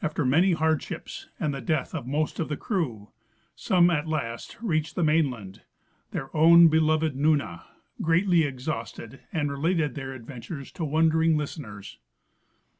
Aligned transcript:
After 0.00 0.24
many 0.24 0.52
hardships 0.52 1.28
and 1.40 1.52
the 1.52 1.60
death 1.60 1.92
of 1.92 2.06
most 2.06 2.38
of 2.38 2.48
the 2.48 2.56
crew, 2.56 3.10
some 3.56 3.90
at 3.90 4.06
last 4.06 4.56
reached 4.62 4.94
the 4.94 5.02
mainland, 5.02 5.62
their 6.12 6.28
own 6.36 6.68
be 6.68 6.78
loved'" 6.78 7.16
Nunah," 7.16 7.64
greatly 8.00 8.44
exhausted, 8.44 9.22
and 9.32 9.50
related 9.50 9.96
their 9.96 10.12
adventures 10.12 10.70
to 10.70 10.86
Avondering 10.86 11.36
listeners. 11.36 11.98